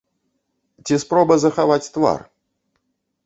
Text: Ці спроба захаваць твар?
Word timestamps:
Ці 0.87 0.95
спроба 1.03 1.37
захаваць 1.43 1.91
твар? 1.97 2.19